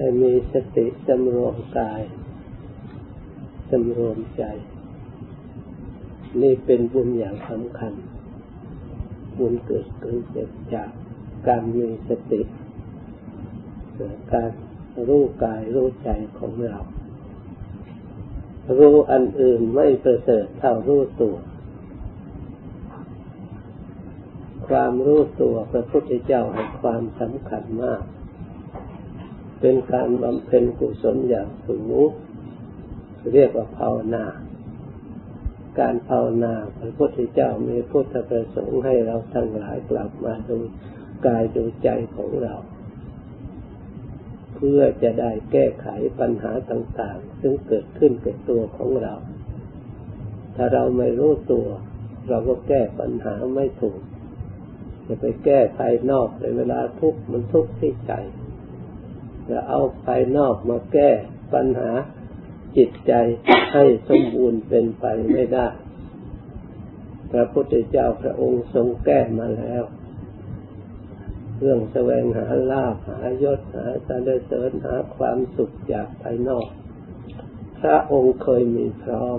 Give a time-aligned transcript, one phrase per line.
[0.00, 2.02] ห้มีสติสำรวมกาย
[3.70, 4.44] สำรวมใจ
[6.42, 7.92] นี่เป็นบุญอย่างสำคัญ
[9.38, 10.16] บุญเกิดขึ้น
[10.74, 10.90] จาก
[11.46, 12.42] การมีสติ
[14.32, 14.50] การ
[15.08, 16.78] รู้กายรู้ใจของเรา
[18.78, 21.36] รู้อันอื่นไม่ประเสริฐเท่ารู้ตัว
[24.68, 28.02] ความรู้ตัวพระพุทธเจ้าให้ความสำคัญมาก
[29.60, 31.90] เป็นการบำเพ็ญกุศลอย่างสูง
[33.32, 34.24] เรียกว่าภาวนา
[35.80, 40.58] การภาวนาพระพุทธเจ้ามีพุทธประสงค์ให้เราทั้งหลายกลับมาดู
[41.26, 42.54] กายดูใจของเรา
[44.54, 45.88] เพื่อจะได้แก้ไข
[46.20, 49.14] ปัญหาต่างๆ ซึ่งเกิดขึ้นกับตัวของเรา
[50.56, 51.68] ถ้าเราไม่รู้ตัว
[52.28, 54.00] เราก็แก้ปัญหาไม่ถูก
[55.06, 58.12] จะไปแก้ภายนอกในเวลาทุกข์มันทุกข์ที่ใจ
[59.50, 61.10] จะเอาภายนอกมาแก้
[61.54, 61.92] ปัญหา
[62.76, 63.12] จิตใจ
[63.72, 65.66] ให้สมบูรณ์เป็นไปไม่ได้
[67.32, 69.84] พระพุทธเจ้าพระองค์ทรงแก้มาแล้ว
[71.60, 76.66] เรื่องแสวงหาลาภหายศหาสรรเสริญหาความสุขจากภายนอก
[77.80, 79.38] พระองค์เคยมีพร้อม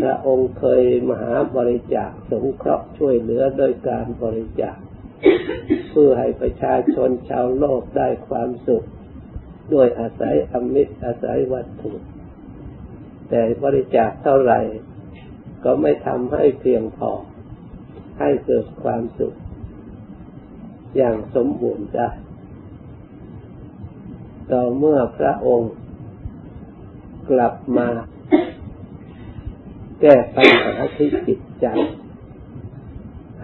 [0.00, 4.76] พระองค์เคยมหาบริจาคสงเคราะห์ช่วยเหลือโดยการบริจาค
[5.96, 8.84] เพื่อให้ประชาชนชาวโลกได้ความสุข
[9.72, 11.92] ด้วยอาศัยอมิตรอาศัยวัตถุ
[13.28, 14.60] แต่บริจาคเท่าไหร่
[15.64, 17.10] ก็ไม่ทำให้เพียงพอ
[18.20, 19.34] ให้เกิดความสุข
[20.96, 22.10] อย่างสมบูรณ์ได้
[24.50, 25.72] ต่อเมื่อพระองค์
[27.30, 27.88] กลับมา
[30.00, 31.66] แก้ปัญหาที่จิตใจ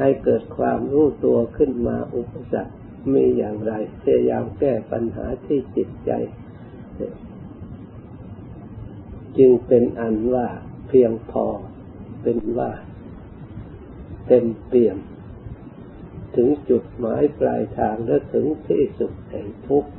[0.00, 2.74] ให้เกิดความรู้ตัวขึ้นมาอุปสรรค
[3.12, 6.10] มีอย่างไรพยายามแก้ปัญหาที่จิตใจ
[9.38, 10.48] จึงเป็นอันว่า
[10.88, 11.46] เพียงพอ
[12.22, 12.70] เป็นว่า
[14.26, 14.98] เต็มเปี่ยม
[16.36, 19.90] ถึงจุดหมายปลายทางและถึงที่สุดแห่งทุกข์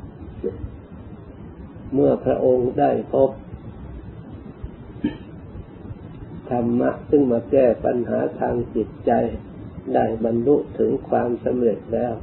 [1.94, 3.32] เมื่อพระองค์ได้พบ
[6.50, 9.12] ธรรมะซึ่งมาแก้ปัญหาทางจิตใจ
[9.94, 12.14] ได้บรรลุถึงความสำเร็จแล้ว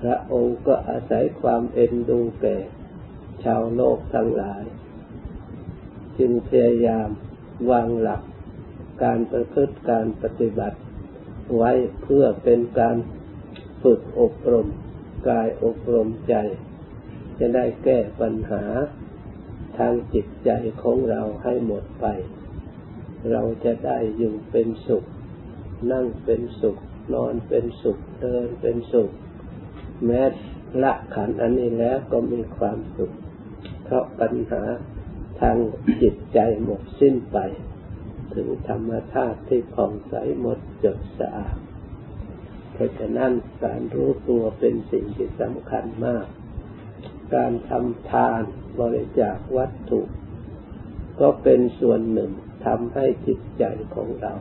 [0.00, 2.56] พระองค์ก็อาศัยความเอ็นดูแก่
[3.44, 4.64] ชาวโลกทั้งหลาย
[6.18, 7.08] จึงพยายาม
[7.70, 8.22] วางหลัก
[9.02, 10.78] การประพฤติการปฏิบัติ
[11.56, 11.72] ไว้
[12.02, 12.96] เพื่อเป็นการ
[13.82, 14.68] ฝึกอบรม
[15.28, 16.34] กายอบรมใจ
[17.38, 18.64] จะได้แก้ปัญหา
[19.78, 20.50] ทางจิตใจ
[20.82, 22.06] ของเราให้หมดไป
[23.32, 25.04] เราจะได้อยู่เป็นสุข
[25.92, 26.78] นั่งเป็นสุข
[27.14, 29.10] นอนเป็นสุข เดินเป็นสุข
[30.04, 30.22] แม้
[30.82, 33.12] ละขันอันนี้แล้วก็มีความสุข
[33.84, 34.62] เพราะปัญหา
[35.40, 35.56] ทาง
[36.02, 37.38] จิตใจหมดสิ้นไป
[38.34, 41.56] ถึงธรรมชาติที่ผ่องใสหมดจดสะอาด
[42.72, 43.32] เพราะฉะนั้น
[43.64, 46.26] การรู้ตัวเป็นสิ่งที่สำคัญมาก
[47.34, 48.42] การทำทาน
[48.80, 50.00] บริจาควัตถุ
[51.20, 52.30] ก็เป็นส่วนหนึ่ง
[52.66, 53.64] ทำให้จิตใจ
[53.94, 54.32] ของเรา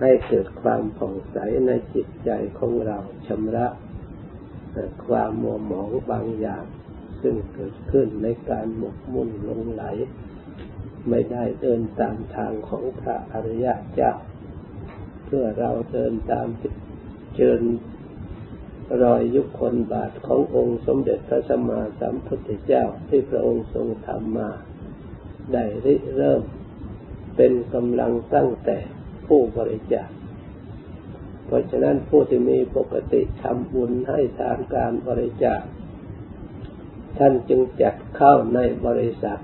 [0.00, 1.36] ให้เกิดความผ่องใส
[1.66, 3.66] ในจิตใจของเราชำระ
[5.06, 6.64] ความมัวหมองบางอย่าง
[7.22, 9.84] ซึ่งเกิดขึ้นในการหมกมุ่นลงไหล
[11.08, 14.12] ไม่ได้เดินตามทางของพระอริยเจ้า
[15.24, 16.48] เพื่อเราเดินตาม
[17.36, 17.60] เชิญ
[19.02, 24.50] รอยยุคคนบาทขององค์สมเด็จพระสัมมาสัมพุทธเจ้าที่พระองค์ทรงทำมา
[25.52, 26.42] ได้ริเริ่ม
[27.36, 28.78] เป็นกำลังตั้งแต่
[29.26, 30.08] ผู้บริจาค
[31.46, 35.62] เพราะฉะนั้นผู้ที่มีปกติทำบุญให้ทานการบริจาค
[37.18, 39.40] ท่านจึงจัดเข้าในบริษัท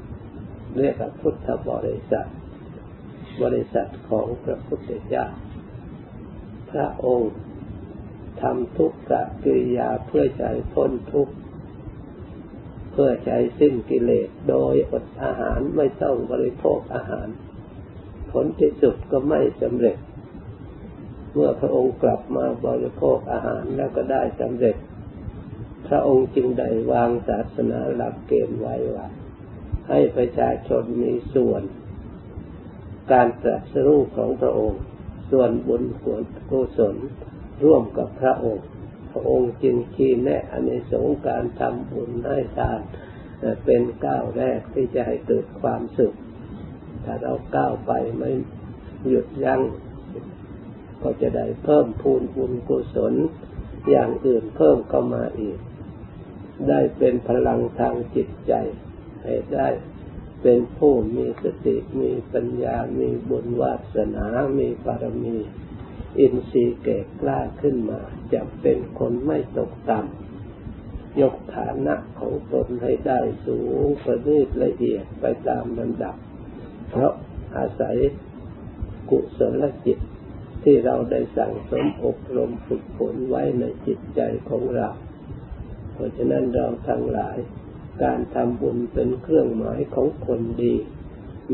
[0.79, 2.29] เรียกว่าพุทธบริษัท
[3.43, 5.27] บริษัทของพระพุทธเจ้า
[6.71, 7.35] พระองค์
[8.43, 9.13] ทำทุกข
[9.43, 11.35] กิริยาเพื่อใจพ้นทุกข์
[12.93, 17.29] เพื่อใจสิ้นกิเลสโดยอดอาหารไม่ต้องบริโภคอาหาร
[18.33, 19.97] ผลที่สุดก็ไม่สำเร็จ
[21.35, 24.77] เมื่อพระองค์กลับมาบริโภคอาหารแล้วก็ได้สำเร็จ
[25.89, 29.07] พระองค์จึงได้วางศาสนาหลักเกณฑ์ไว้ว่า
[29.89, 31.63] ให้ประชาชนมีส่วน
[33.13, 34.83] การตรัสรู้ของพระองค์
[35.31, 36.97] ส่วนบุญส่วนกุศล
[37.65, 38.67] ร่วมกับพระองค์
[39.13, 42.81] พระองค์จึงชี้แนะอเนสงการทำบุญให้ทาน
[43.65, 46.17] เป็นก้าวแรกที่จะให้เกิดความสุข
[47.09, 48.31] ถ้าเราก้าวไปไม่
[49.09, 49.61] หยุดยัง้ง
[51.03, 53.15] ก็จะได้เพิ่มพูนบุญกุศล
[53.89, 55.59] อย่างอื่นเพิ่มเข้ามาอีก
[56.69, 58.53] ได้เป็นพลังทางจิตใจ
[59.25, 59.69] ให้ได้
[60.43, 64.27] เป็นผู้มีสติมีปัญญา มีบุญวาสนา
[64.59, 65.37] มีบารมี
[66.19, 68.01] อินทรีย์เก่กล้าขึ้นมา
[68.33, 76.17] จะเป็นคนไม่ตกต่ำยกฐานะของตนให้ได้สูงประณีตละเอียดไปตามลำดับ
[76.91, 77.13] เพราะ
[77.57, 77.97] อาศัย
[79.11, 79.99] กุศลจิต
[80.65, 84.89] ที่เราได้สั่งสมอบรมฝึกฝนไว้ในจิตใจของเรา
[85.93, 87.39] เพราะฉะนั้นเราทั้งหลาย
[88.03, 90.75] การทำบุญเป็นเครื่องหมายของคนดี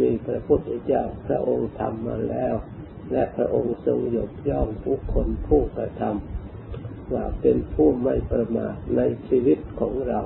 [0.01, 2.55] มีพระพุทธเจ้าพระองค์ทำมาแล้ว
[3.13, 10.21] และพระองค์ทรงยกย่องผู้คนผู้กระทำว่าเป็นผู้ไม่ประมาทในชีวิตของเรา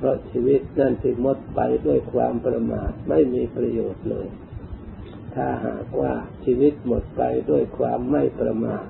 [0.00, 4.28] เพราะชีวิตนั่นที่หมดไปด้วยความประมาทไม่มีประโยชน์เลย
[5.34, 6.12] ถ้าหากว่า
[6.44, 8.84] ชีวิตหมดไปด้วยความไม่ประมาท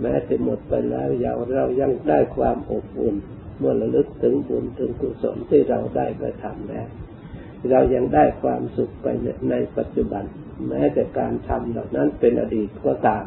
[0.00, 3.16] แม้จะหมดไปแล้วยางเรายังได้ความอบอุ่น
[3.58, 6.88] เมื่อระลึกถึงบุญถึงกุศลที่เราได้กระทำแล้ว
[7.70, 9.06] เรายังได้ความสุขไป
[9.50, 10.24] ในปัจจุบัน
[10.68, 13.24] แม้แต่การทำเหล่านั้นเป็นอดีตก็ตาม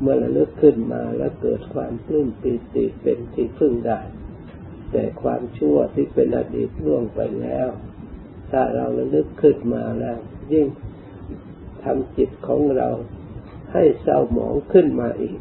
[0.00, 4.00] เมื่อระลึกขึ้นมาแล้วเกิดความปลื้มปีติเป็นที่พึ่งได้
[4.92, 7.68] แต่ความชั่วที่เป็นอดีตล่วงไปแล้ว
[8.50, 10.18] ถ้าเราระลึกขึ้นมาแล้ว
[10.52, 10.66] ยิ่ง
[11.84, 12.88] ทำจิตของเรา
[13.72, 15.38] ให้เศร้าหมองขึ้นมาอีก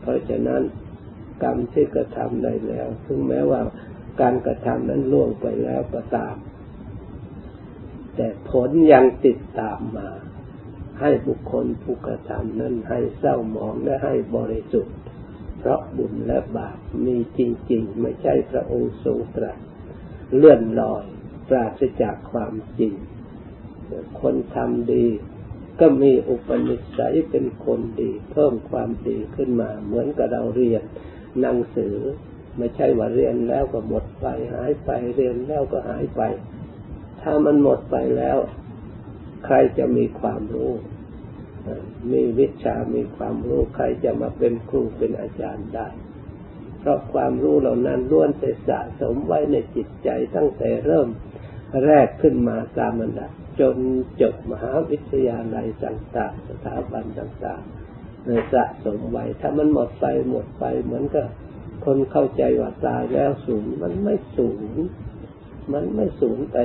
[0.00, 0.62] เพราะฉะนั้น
[1.42, 3.60] กรรมที่กระทำได้แล้ว ถึงแม้ว่า
[4.20, 6.36] การกระทำนั้นล่วงไปแล้วก็ตาม
[8.16, 10.08] แต่ผลยังติดตามมา
[11.00, 14.94] ให้บุคคลผู้กระทำนั้นให้เศร้าหมองและให้บริสุทธิ์
[15.64, 19.58] เพราะบุญและบาปมีจริง ๆ ไม่ใช่พระองค์ทรงตรัส
[20.36, 21.04] เลื่อนลอย
[21.48, 22.94] ปราศจากความจริง
[24.20, 25.06] คนทำดี
[25.80, 30.82] ก็มีอุปนิสัยเป็นคนดี เพิ่มความดีขึ้นมา เหมือนกับเราเรียน
[31.40, 31.96] หนังสือ
[32.58, 36.22] ไม่ใช่ว่าเรียนแล้วก็หมดไปหายไปเรียนแล้วก็หายไป
[37.20, 38.38] ถ้ามันหมดไปแล้ว
[39.44, 40.72] ใครจะมีความรู้
[42.12, 45.88] มีวิชา มีความรู้ใครจะมาเป็นครูเป็นอาจารย์ได้
[46.80, 51.08] เพราะความรู้เหล่านั้นล้วนแต่สะสมไว้ในจิตใจตั้งแต่เริ่ม
[51.84, 53.30] แรกขึ้นมาตามอันดับ
[53.60, 53.76] จน
[54.20, 61.28] จบมหาวิทยาลัยต่างๆ สถาบันต่างๆในสะสมไว้ ถ้ามันหมดไปหมดไปเหมือนกับ
[61.84, 64.62] คนเข้าใจว่าตายแล้วสูญมันไม่สูญ
[65.72, 66.56] มันไม่สูญไป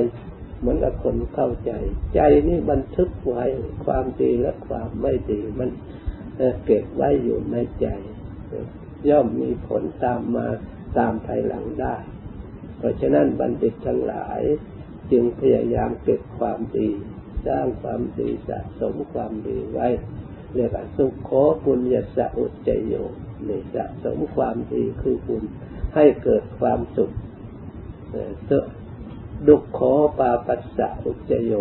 [0.59, 1.71] เหมือนกับคนเข้าใจ
[2.15, 3.43] ใจนี่บันทึกไว้
[3.85, 5.69] ความดีและความไม่ดีมัน
[6.65, 7.87] เก็บไว้อยู่ในใจ
[9.09, 10.47] ย่อมมีผลตามมา
[10.97, 11.95] ตามภายหลังได้
[12.77, 14.41] เพราะฉะนั้นบัณฑิตทั้งหลาย
[15.11, 16.89] จึงพยายามเก็บความดี
[17.47, 19.87] สร้างความดีสะสมความดีไว้
[20.55, 21.29] เรียกว่าสุขโข
[21.63, 22.93] ปุญญาสะอุจจโย
[23.47, 25.43] นี่สะสมความดีคือบุญ
[25.95, 27.11] ให้เกิดความสุข
[29.47, 29.79] ดุขโข
[30.19, 31.51] ปาปัสสะอุจโย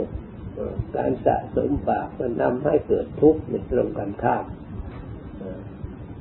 [0.97, 4.45] การสะสมบาปมันนำให้เกิดทุกข์ในตรงกันข้าม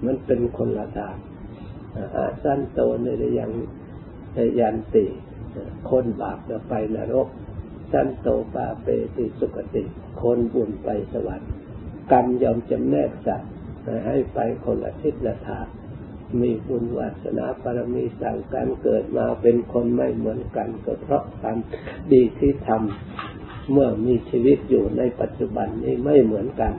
[0.06, 1.18] มันเป็นคนละทาง
[2.16, 3.07] อาสั้นโตใน
[3.40, 3.52] ยัง
[4.60, 5.06] ยันติ
[5.90, 7.28] คนบาปจะไปนรก
[7.92, 9.84] ชั้นโตปาเปติสุกติ
[10.22, 11.51] คนบุญไปสวรรค์
[12.12, 13.51] กรรมยอมจำแนกสัตว์
[14.08, 15.68] ให้ไปคนละทิศละทาง
[16.42, 21.58] มีบุญวาสนาปรมีสั่งการเกิดมาเป็นคนไม่เหมือนกันก็เพราะความ
[22.12, 26.74] ดีที่ทำเมื่อมีชีวิตอยู่ในปัจจุบันนี้ไม่เหมือนกัน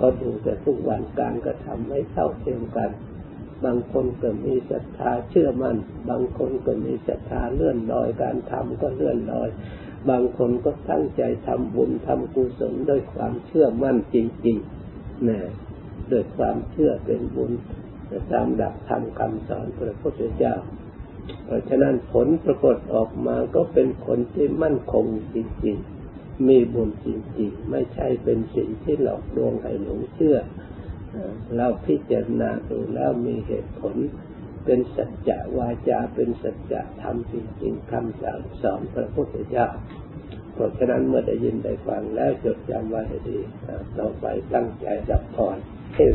[0.00, 2.90] ก็ดูแต่ทุกวันการกระทำไม่เท่าเทียมกัน
[3.64, 5.76] บางคนก็มีศรัทธาเชื่อมัน่น
[6.10, 9.48] บางคนก็มีศรัทธาเลื่อนลอยการทำก็เลื่อนลอย
[10.10, 14.16] บางคนก็ตั้งใจทำบุญทำกุศลด้วยความเชื่อมั่นจ
[14.46, 15.40] ริงๆนะ
[16.12, 17.52] ด้วยความเชื่อเป็นบุญ
[18.32, 20.54] ตามดักทำคำสอนพระพุทธเจ้า
[21.44, 30.38] เพราะฉะนั้นผลปรากฏออกมาก็เป็นคนที่มั่นคงจริงๆ มีบุญจริงๆ ไม่ใช่เป็นสิ่งที่หลอกลวงให้หลงเชื่อ
[31.56, 33.96] เราพิจารณาดูแล้วมีเหตุผล
[34.64, 39.68] เป็นสัจจะวาจาเป็นสัจจะธรรมจริงๆคำสั่งสอนพระพุทธเจ้า
[40.54, 43.38] เพราะฉะนั้นเมื่อได้ยินได้ฟังแล้วจดจำไว้ให้ดี
[43.98, 45.58] ต่อไปตั้งใจจับพร